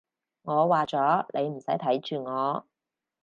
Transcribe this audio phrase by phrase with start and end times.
[0.41, 2.65] 我話咗，你唔使睇住我